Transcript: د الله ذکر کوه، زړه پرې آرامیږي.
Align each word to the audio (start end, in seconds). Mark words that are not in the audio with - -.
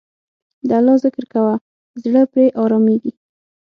د 0.67 0.69
الله 0.79 0.95
ذکر 1.05 1.23
کوه، 1.33 1.53
زړه 2.03 2.21
پرې 2.31 2.45
آرامیږي. 2.61 3.11